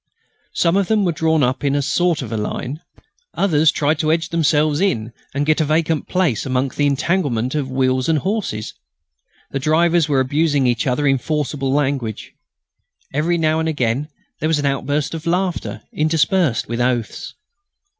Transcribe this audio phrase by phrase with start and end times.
[0.55, 2.79] Some of them were drawn up in some sort of a line.
[3.35, 7.69] Others tried to edge themselves in and get a vacant place among the entanglement of
[7.69, 8.73] wheels and horses.
[9.51, 12.33] The drivers were abusing each other in forcible language.
[13.13, 14.09] Every now and again
[14.39, 17.35] there was an outburst of laughter interspersed with oaths.